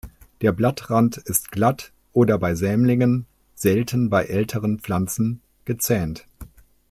[0.41, 6.25] Der Blattrand ist glatt oder bei Sämlingen, selten bei älteren Pflanzen, gezähnt.